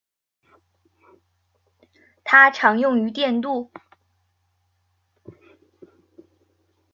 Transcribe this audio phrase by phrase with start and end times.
[2.23, 3.71] 它常用于电镀。